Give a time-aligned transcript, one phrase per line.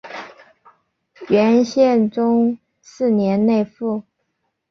[1.29, 4.01] 元宪宗四年内附。